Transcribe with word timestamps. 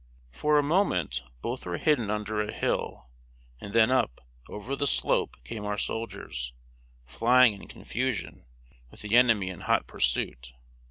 For 0.31 0.57
a 0.57 0.63
moment 0.63 1.21
both 1.43 1.63
were 1.63 1.77
hidden 1.77 2.09
under 2.09 2.41
a 2.41 2.51
hill; 2.51 3.11
and 3.59 3.71
then 3.71 3.91
up, 3.91 4.19
over 4.49 4.75
the 4.75 4.87
slope 4.87 5.35
came 5.43 5.63
our 5.63 5.77
soldiers, 5.77 6.53
flying 7.05 7.53
in 7.53 7.67
confusion, 7.67 8.47
with 8.89 9.01
the 9.01 9.15
enemy 9.15 9.49
in 9.49 9.59
hot 9.59 9.85
pursuit. 9.85 10.53